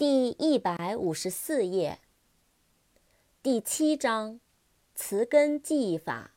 [0.00, 1.98] 第一百五十四页，
[3.42, 4.40] 第七章，
[4.94, 6.30] 词根记忆法。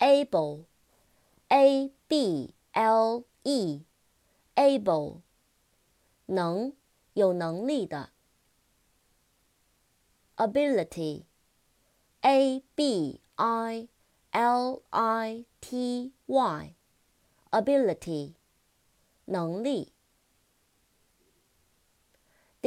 [0.00, 5.20] able，a b l e，able，
[6.26, 6.74] 能，
[7.14, 8.10] 有能力的。
[10.36, 13.88] ability，a b i
[14.32, 18.34] l i t y，ability，
[19.24, 19.94] 能力。